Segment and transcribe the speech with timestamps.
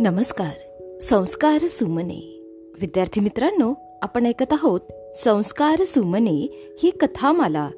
[0.00, 0.82] नमस्कार.
[0.98, 2.42] संस्कार सुमने.
[2.80, 4.80] विद्यार्थी मित्रांनो आपण ऐकत आहोत
[5.16, 7.70] संस्कार सुमने ही कथामाला.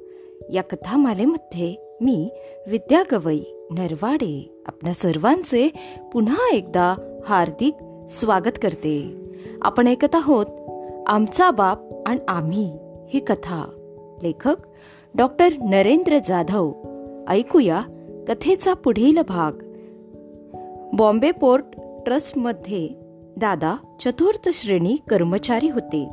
[0.53, 2.30] या कथामालेमध्ये मी
[2.69, 3.40] विद्या गवई
[3.71, 5.72] नरवाडे आपल्या सर्वांचे
[6.12, 7.74] पुन्हा एकदा हार्दिक
[8.08, 9.16] स्वागत करते.
[9.62, 10.46] आपण ऐकत आहोत
[11.06, 12.72] आमचा बाप आणि आम्ही
[13.08, 13.64] ही कथा.
[14.22, 14.56] लेखक
[15.14, 16.73] डॉक्टर नरेंद्र जाधव.
[17.28, 17.82] ऐकूया
[18.28, 19.52] कथेचा पुढील भाग.
[20.92, 21.64] बॉम्बे पोर्ट
[22.06, 22.88] ट्रस्टमध्ये
[23.36, 26.09] दादा चतुर्थ श्रेणी कर्मचारी होते.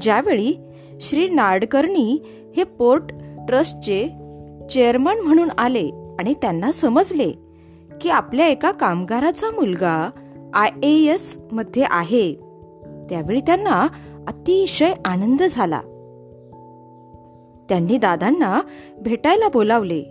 [0.00, 0.54] ज्यावेळी
[1.00, 2.22] श्री नाडकर्णी
[2.56, 3.02] हे पोर्ट
[3.48, 4.08] ट्रस्टचे
[4.70, 7.32] चेअरमन म्हणून आले आणि त्यांना समजले
[8.00, 10.10] की आपल्या एका कामगाराचा मुलगा
[10.54, 12.34] आय ए एसमध्ये आहे
[13.10, 13.86] त्यावेळी त्यांना
[14.28, 15.80] अतिशय आनंद झाला.
[17.68, 18.60] त्यांनी दादांना
[19.00, 20.02] भेटायला बोलावले.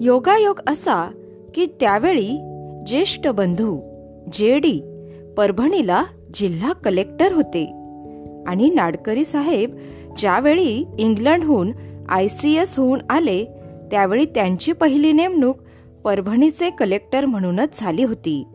[0.00, 1.10] योगायोग असा
[1.54, 2.38] की त्यावेळी
[2.86, 3.95] ज्येष्ठ बंधू
[4.32, 4.80] जे डी
[5.36, 7.64] परभणीला जिल्हा कलेक्टर होते.
[8.46, 9.76] आणि नाडकरी साहेब
[10.18, 11.72] ज्यावेळी इंग्लंडहून
[12.08, 13.44] आय सी एस होऊन आले
[13.90, 15.58] त्यावेळी त्यांची पहिली नेमणूक
[16.04, 18.46] परभणीचे कलेक्टर म्हणूनच झाली होती.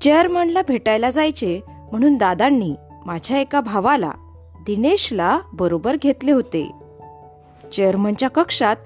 [0.00, 2.74] चेअरमनला भेटायला जायचे म्हणून दादांनी
[3.06, 4.10] माझ्या एका भावाला
[4.66, 6.70] दिनेशला बरोबर घेतले होते.
[7.72, 8.76] चेअरमनच्या कक्षात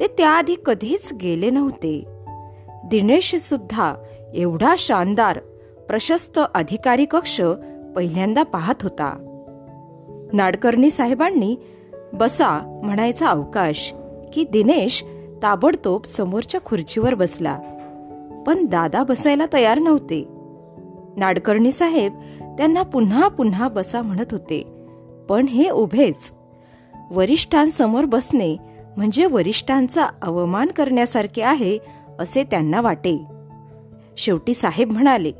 [0.00, 2.15] ते त्याआधी कधीच गेले नव्हते.
[2.86, 3.94] दिनेश सुद्धा
[4.34, 5.38] एवढा शानदार
[5.88, 7.40] प्रशस्त अधिकारी कक्ष
[7.96, 9.18] पहिल्यांदा पाहत होता.
[10.32, 11.56] नाडकर्णी साहेबांनी
[12.12, 13.94] बसा म्हणायचा अवकाश
[14.32, 15.04] की दिनेश
[15.42, 17.58] ताबडतोब समोरच्या खुर्चीवर बसला.
[18.46, 20.28] पण दादा बसायला तयार नव्हते.
[21.16, 24.62] नाडकर्णी साहेब त्यांना पुन्हा पुन्हा बसा म्हणत होते.
[25.28, 26.32] पण हे उभेच.
[27.10, 28.56] वरिष्ठांसमोर बसणे
[28.96, 31.78] म्हणजे वरिष्ठांचा अवमान करण्यासारखे आहे
[32.18, 33.24] असे त्यांना वाटे.
[34.16, 35.32] शेवटी साहेब म्हणाले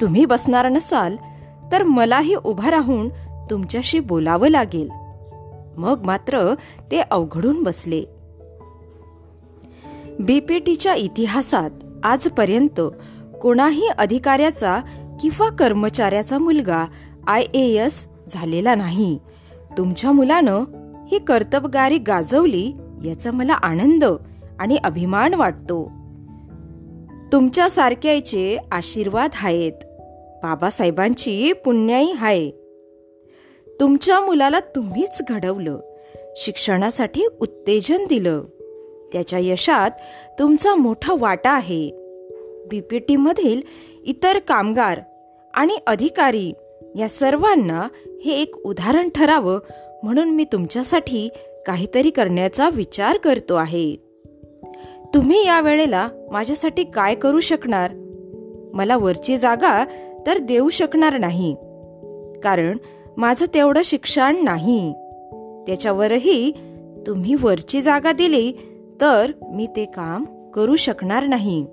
[0.00, 1.16] तुम्ही बसणार नसाल
[1.72, 3.08] तर मलाही उभा राहून
[3.50, 4.88] तुमच्याशी बोलावं लागेल.
[5.76, 6.54] मग मात्र
[6.90, 8.04] ते अवघडून बसले.
[10.20, 11.70] बीपीटीच्या इतिहासात
[12.02, 12.80] आजपर्यंत
[13.42, 14.80] कोणाही अधिकाऱ्याचा
[15.20, 16.84] किंवा कर्मचाऱ्याचा मुलगा
[17.26, 19.18] आय ए एस झालेला नाही.
[19.78, 20.64] तुमच्या मुलानं
[21.08, 22.72] ही कर्तबगारी गाजवली
[23.04, 24.04] याचा मला आनंद.
[24.60, 25.90] आणि अभिमान वाटतो.
[27.32, 29.72] तुमच्या सारख्याचे आशीर्वाद आहेत.
[30.42, 32.50] बाबासाहेबांची पुण्याई आहे
[33.80, 35.78] तुमच्या मुलाला तुम्हीच घडवलं.
[36.36, 38.42] शिक्षणासाठी उत्तेजन दिलं.
[39.12, 39.90] त्याच्या यशात
[40.38, 41.90] तुमचा मोठा वाटा आहे.
[42.70, 43.60] बी पी टीमधील
[44.04, 45.00] इतर कामगार
[45.54, 46.52] आणि अधिकारी
[46.98, 47.88] या सर्वांना
[48.24, 49.58] हे एक उदाहरण ठरावं
[50.02, 51.28] म्हणून मी तुमच्यासाठी
[51.66, 54.03] काहीतरी करण्याचा विचार करतो आहे.
[55.14, 57.90] तुम्ही या वेळेला माझ्यासाठी काय करू शकणार?
[58.74, 59.84] मला वरची जागा
[60.26, 61.54] तर देऊ शकणार नाही.
[62.44, 62.78] कारण
[63.16, 64.92] माझं तेवढं शिक्षण नाही.
[65.66, 66.52] त्याच्यावरही
[67.06, 68.52] तुम्ही वरची जागा दिली
[69.00, 71.66] तर मी ते काम करू शकणार नाही.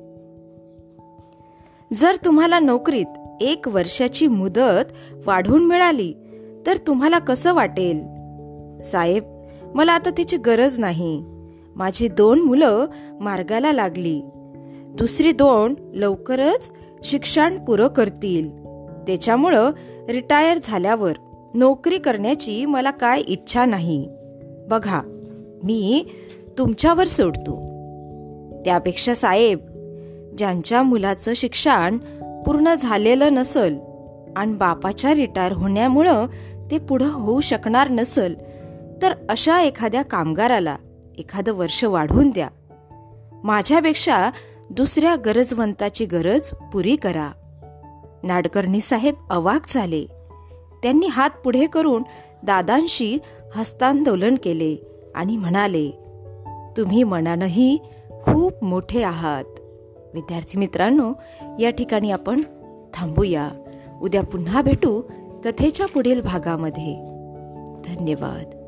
[1.93, 4.93] जर तुम्हाला नोकरीत एक वर्षाची मुदत
[5.25, 6.13] वाढवून मिळाली
[6.67, 7.99] तर तुम्हाला कसं वाटेल?
[8.81, 9.23] साहेब
[9.75, 11.23] मला आता तिची गरज नाही.
[11.75, 12.85] माझी दोन मुलं
[13.21, 14.21] मार्गाला लागली.
[14.87, 16.71] दुसरी दोन लवकरच
[17.03, 18.49] शिक्षण पुरं करतील.
[19.07, 19.71] त्याच्यामुळं
[20.09, 21.13] रिटायर झाल्यावर
[21.53, 24.09] नोकरी करण्याची मला काय इच्छा नाही.
[24.69, 25.01] बघा
[25.63, 26.05] मी
[26.57, 27.55] तुमच्यावर सोडतो.
[28.65, 29.59] त्यापेक्षा साहेब
[30.37, 31.97] ज्यांच्या मुलाचं शिक्षण
[32.45, 33.75] पूर्ण झालेलं नसल
[34.35, 36.25] आणि बापाच्या रिटायर होण्यामुळं
[36.71, 38.33] ते पुढं होऊ शकणार नसल
[39.01, 40.75] तर अशा एखाद्या कामगाराला
[41.17, 42.47] एखादं वर्ष वाढवून द्या.
[43.43, 44.29] माझ्यापेक्षा
[44.69, 47.31] दुसऱ्या गरजवंताची गरज पुरी करा.
[48.23, 50.05] नाडकर्णी साहेब अवाक झाले.
[50.83, 52.03] त्यांनी हात पुढे करून
[52.43, 53.17] दादांशी
[53.55, 55.91] हस्तांदोलन केले आणि म्हणाले
[56.77, 57.77] तुम्ही मनानंही
[58.23, 59.45] खूप मोठे आहात.
[60.13, 61.13] विद्यार्थी मित्रांनो
[61.59, 62.41] या ठिकाणी आपण
[62.93, 63.49] थांबूया.
[64.01, 65.01] उद्या पुन्हा भेटू
[65.43, 66.95] कथेच्या पुढील भागामध्ये.
[67.85, 68.60] धन्यवाद.